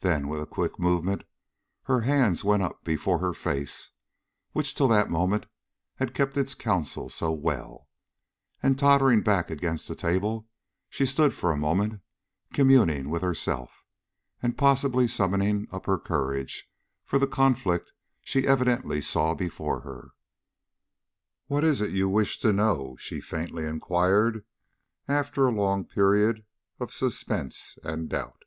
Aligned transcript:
Then, 0.00 0.28
with 0.28 0.40
a 0.40 0.46
quick 0.46 0.78
movement, 0.78 1.24
her 1.82 2.00
hands 2.00 2.42
went 2.42 2.62
up 2.62 2.84
before 2.84 3.18
her 3.18 3.34
face 3.34 3.90
which 4.52 4.74
till 4.74 4.88
that 4.88 5.10
moment 5.10 5.44
had 5.96 6.14
kept 6.14 6.38
its 6.38 6.54
counsel 6.54 7.10
so 7.10 7.32
well 7.32 7.86
and, 8.62 8.78
tottering 8.78 9.20
back 9.20 9.50
against 9.50 9.90
a 9.90 9.94
table, 9.94 10.48
she 10.88 11.04
stood 11.04 11.34
for 11.34 11.52
a 11.52 11.56
moment 11.58 12.00
communing 12.54 13.10
with 13.10 13.20
herself, 13.20 13.84
and 14.42 14.56
possibly 14.56 15.06
summoning 15.06 15.68
up 15.70 15.84
her 15.84 15.98
courage 15.98 16.66
for 17.04 17.18
the 17.18 17.26
conflict 17.26 17.92
she 18.22 18.46
evidently 18.46 19.02
saw 19.02 19.34
before 19.34 19.80
her. 19.80 20.12
"What 21.48 21.62
is 21.62 21.82
it 21.82 21.90
you 21.90 22.08
wish 22.08 22.38
to 22.38 22.54
know?" 22.54 22.96
she 22.98 23.20
faintly 23.20 23.66
inquired, 23.66 24.46
after 25.06 25.44
a 25.46 25.50
long 25.52 25.84
period 25.84 26.46
of 26.80 26.90
suspense 26.94 27.76
and 27.84 28.08
doubt. 28.08 28.44